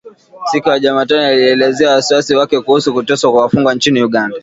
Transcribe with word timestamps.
Siku 0.51 0.69
ya 0.69 0.79
Jumatano 0.79 1.23
alielezea 1.25 1.91
wasiwasi 1.91 2.35
wake 2.35 2.59
kuhusu 2.61 2.93
kuteswa 2.93 3.31
kwa 3.31 3.41
wafungwa 3.41 3.75
nchini 3.75 4.03
Uganda. 4.03 4.37